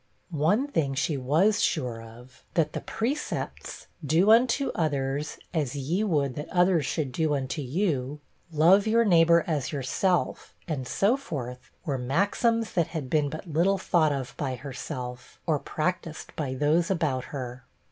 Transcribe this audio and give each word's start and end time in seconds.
One 0.31 0.67
thing 0.67 0.95
she 0.95 1.15
was 1.15 1.61
sure 1.61 2.01
of 2.01 2.43
that 2.55 2.73
the 2.73 2.81
precepts, 2.81 3.85
'Do 4.03 4.31
unto 4.31 4.71
others 4.73 5.37
as 5.53 5.75
ye 5.75 6.03
would 6.03 6.33
that 6.37 6.49
others 6.49 6.87
should 6.87 7.11
do 7.11 7.35
unto 7.35 7.61
you,' 7.61 8.19
'Love 8.51 8.87
your 8.87 9.05
neighbor 9.05 9.43
as 9.45 9.71
yourself,' 9.71 10.55
and 10.67 10.87
so 10.87 11.15
forth, 11.17 11.69
were 11.85 11.99
maxims 11.99 12.73
that 12.73 12.87
had 12.87 13.11
been 13.11 13.29
but 13.29 13.45
little 13.47 13.77
thought 13.77 14.11
of 14.11 14.33
by 14.37 14.55
herself, 14.55 15.39
or 15.45 15.59
practised 15.59 16.35
by 16.35 16.55
those 16.55 16.89
about 16.89 17.25
her. 17.25 17.63